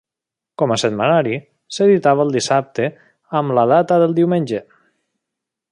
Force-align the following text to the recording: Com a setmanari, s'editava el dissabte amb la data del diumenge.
Com 0.61 0.71
a 0.75 0.77
setmanari, 0.83 1.35
s'editava 1.77 2.25
el 2.27 2.33
dissabte 2.37 2.89
amb 3.41 3.55
la 3.59 3.69
data 3.75 4.01
del 4.05 4.17
diumenge. 4.21 4.65